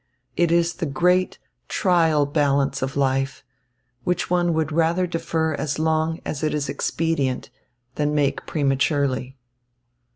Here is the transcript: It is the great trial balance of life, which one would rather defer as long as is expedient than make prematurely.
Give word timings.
It 0.35 0.51
is 0.51 0.73
the 0.73 0.87
great 0.87 1.37
trial 1.67 2.25
balance 2.25 2.81
of 2.81 2.97
life, 2.97 3.43
which 4.03 4.31
one 4.31 4.51
would 4.55 4.71
rather 4.71 5.05
defer 5.05 5.53
as 5.53 5.77
long 5.77 6.19
as 6.25 6.41
is 6.41 6.67
expedient 6.67 7.51
than 7.93 8.15
make 8.15 8.47
prematurely. 8.47 9.37